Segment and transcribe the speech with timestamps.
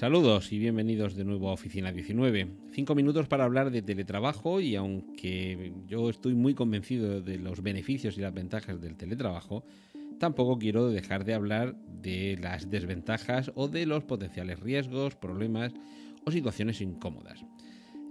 [0.00, 2.48] Saludos y bienvenidos de nuevo a Oficina 19.
[2.72, 8.16] Cinco minutos para hablar de teletrabajo y aunque yo estoy muy convencido de los beneficios
[8.16, 9.62] y las ventajas del teletrabajo,
[10.18, 15.74] tampoco quiero dejar de hablar de las desventajas o de los potenciales riesgos, problemas
[16.24, 17.44] o situaciones incómodas.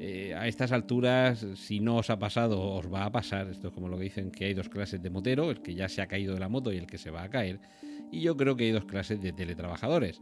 [0.00, 3.48] Eh, a estas alturas, si no os ha pasado, os va a pasar.
[3.48, 5.88] Esto es como lo que dicen que hay dos clases de motero, el que ya
[5.88, 7.60] se ha caído de la moto y el que se va a caer.
[8.12, 10.20] Y yo creo que hay dos clases de teletrabajadores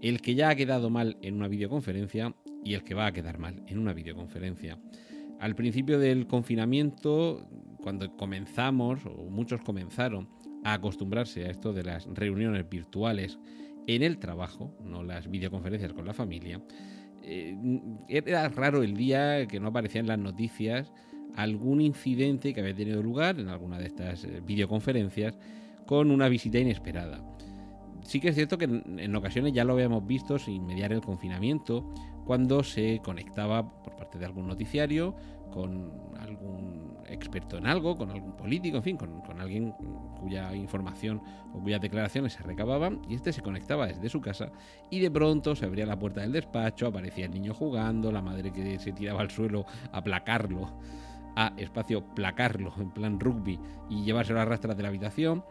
[0.00, 3.38] el que ya ha quedado mal en una videoconferencia y el que va a quedar
[3.38, 4.78] mal en una videoconferencia.
[5.40, 7.48] Al principio del confinamiento,
[7.82, 10.28] cuando comenzamos, o muchos comenzaron
[10.64, 13.38] a acostumbrarse a esto de las reuniones virtuales
[13.86, 16.60] en el trabajo, no las videoconferencias con la familia,
[17.28, 17.56] eh,
[18.08, 20.90] era raro el día que no aparecía en las noticias
[21.36, 25.38] algún incidente que había tenido lugar en alguna de estas eh, videoconferencias
[25.86, 27.22] con una visita inesperada.
[28.02, 31.92] Sí que es cierto que en, ocasiones ya lo habíamos visto sin mediar el confinamiento,
[32.28, 35.16] cuando se conectaba por parte de algún noticiario
[35.50, 39.72] con algún experto en algo, con algún político, en fin, con, alguien
[40.20, 41.22] cuya información
[41.54, 44.52] o cuyas declaraciones se recababan, y este se conectaba desde su casa
[44.90, 48.52] y de pronto se abría la puerta del despacho, aparecía el niño jugando, la madre
[48.52, 50.70] que se tiraba al suelo a placarlo,
[51.34, 53.58] a espacio placarlo en plan rugby
[53.88, 55.42] y llevárselo a rastras de la habitación.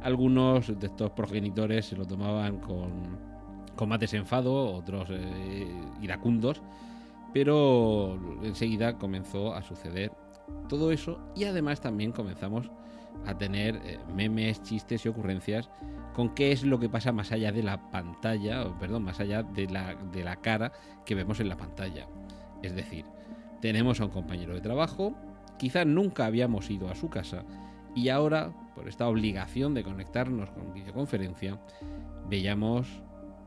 [0.00, 3.18] Algunos de estos progenitores se lo tomaban con,
[3.80, 3.98] con más
[4.74, 5.66] otros eh,
[6.02, 6.60] iracundos,
[7.32, 10.12] pero enseguida comenzó a suceder
[10.68, 12.70] todo eso y además también comenzamos
[13.24, 15.70] a tener eh, memes, chistes y ocurrencias
[16.12, 19.66] con qué es lo que pasa más allá de la pantalla, perdón, más allá de
[19.66, 20.72] la, de la cara
[21.06, 22.06] que vemos en la pantalla.
[22.62, 23.06] Es decir,
[23.62, 25.14] tenemos a un compañero de trabajo,
[25.58, 27.46] quizás nunca habíamos ido a su casa
[27.94, 31.58] y ahora por esta obligación de conectarnos con videoconferencia,
[32.28, 32.86] veíamos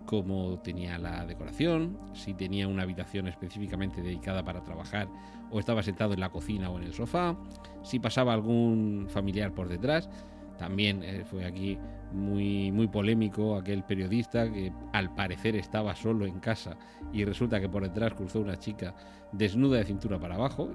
[0.06, 5.08] cómo tenía la decoración, si tenía una habitación específicamente dedicada para trabajar
[5.52, 7.38] o estaba sentado en la cocina o en el sofá,
[7.84, 10.10] si pasaba algún familiar por detrás.
[10.58, 11.78] También eh, fue aquí
[12.12, 16.78] muy, muy polémico aquel periodista que al parecer estaba solo en casa
[17.12, 18.94] y resulta que por detrás cruzó una chica
[19.32, 20.70] desnuda de cintura para abajo.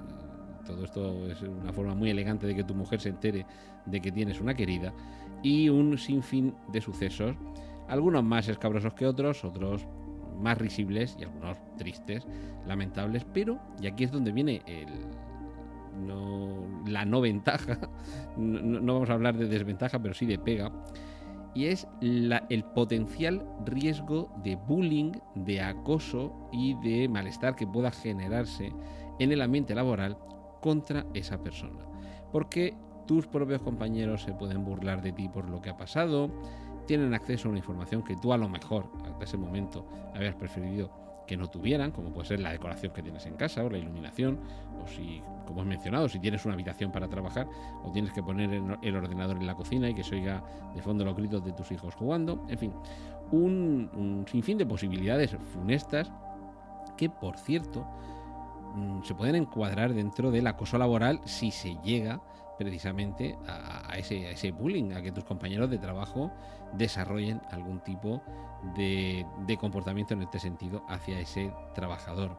[0.65, 3.45] Todo esto es una forma muy elegante de que tu mujer se entere
[3.85, 4.93] de que tienes una querida.
[5.41, 7.35] Y un sinfín de sucesos,
[7.89, 9.87] algunos más escabrosos que otros, otros
[10.39, 12.25] más risibles y algunos tristes,
[12.65, 14.87] lamentables, pero, y aquí es donde viene el,
[16.87, 17.77] la no ventaja,
[18.37, 20.71] no, vamos a hablar de desventaja, pero sí de pega,
[21.53, 28.71] y es el potencial riesgo de bullying, de acoso y de malestar que pueda generarse
[29.17, 30.17] en el ambiente laboral
[30.61, 31.85] contra esa persona.
[32.31, 32.75] Porque
[33.07, 36.29] tus propios compañeros se pueden burlar de ti por lo que ha pasado,
[36.89, 39.85] tienen acceso a una información que tú a lo mejor hasta ese momento
[40.15, 40.89] habías preferido
[41.27, 44.39] que no tuvieran, como puede ser la decoración que tienes en casa o la iluminación,
[44.83, 47.47] o si, como he mencionado, si tienes una habitación para trabajar
[47.83, 48.49] o tienes que poner
[48.81, 50.43] el ordenador en la cocina y que se oiga
[50.73, 52.73] de fondo los gritos de tus hijos jugando, en fin,
[53.31, 56.11] un, un sinfín de posibilidades funestas
[56.97, 57.85] que, por cierto,
[59.03, 62.21] se pueden encuadrar dentro del acoso laboral si se llega
[62.57, 66.29] precisamente a, ese, bullying, a que tus compañeros de trabajo
[66.73, 68.21] desarrollen algún tipo
[68.75, 69.25] de,
[69.57, 72.37] comportamiento en este sentido hacia ese trabajador.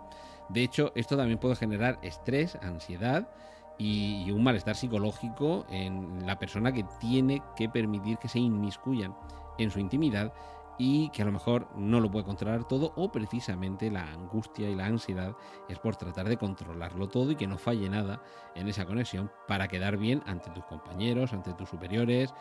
[0.50, 3.30] De hecho, esto también puede generar estrés, ansiedad
[3.78, 9.16] y, y un malestar psicológico en la persona que tiene que permitir que se inmiscuyan
[9.56, 10.34] en su intimidad
[10.82, 14.74] y que a lo mejor no lo puede controlar todo o precisamente la angustia y
[14.74, 15.36] la ansiedad
[15.68, 18.22] es por tratar de controlarlo todo y que no falle nada
[18.54, 22.32] en esa conexión para quedar bien ante tus compañeros, ante tus superiores,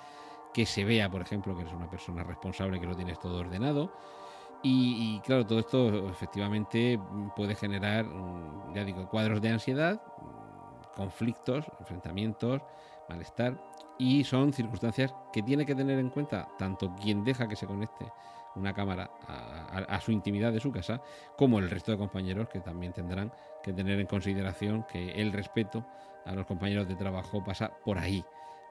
[0.54, 3.92] que se vea, por ejemplo, que eres una persona responsable, que lo tienes todo ordenado.
[4.64, 6.98] Y, claro, todo esto efectivamente
[7.36, 10.02] puede generar, mm, ya digo, cuadros de ansiedad,
[10.96, 12.62] conflictos, enfrentamientos,
[13.10, 13.62] malestar
[14.00, 18.06] y son circunstancias que tiene que tener en cuenta tanto quien deja que se conecte
[18.56, 21.02] una cámara a, su intimidad de su casa,
[21.38, 23.32] como el resto de compañeros que también tendrán
[23.62, 25.86] que tener en consideración que el respeto
[26.26, 28.24] a los compañeros de trabajo pasa por ahí,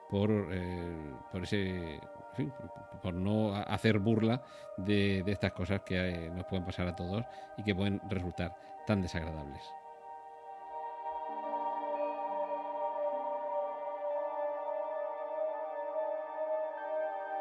[0.09, 1.99] por, eh, por ese,
[3.01, 4.41] por no hacer burla
[4.77, 7.23] de, estas cosas que eh, nos pueden pasar a todos
[7.57, 8.55] y que pueden resultar
[8.85, 9.63] tan desagradables.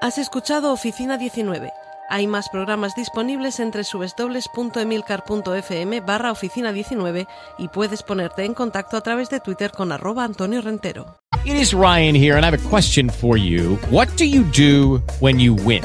[0.08, 1.70] Has escuchado Oficina 19.
[2.08, 7.26] Hay más programas disponibles entre subesdobles.emilcar.fm barra oficina 19
[7.58, 11.18] y puedes ponerte en contacto a través de Twitter con arroba Antonio Rentero.
[11.44, 13.78] It is Ryan here and I have a question for you.
[13.90, 15.84] What do you do when you win?